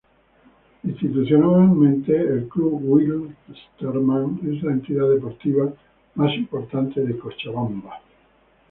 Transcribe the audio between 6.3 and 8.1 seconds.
importante de Cochabamba.